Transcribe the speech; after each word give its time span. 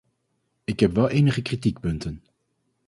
Ik 0.63 0.79
heb 0.79 0.93
wel 0.95 1.09
enige 1.09 1.41
kritiekpunten. 1.41 2.23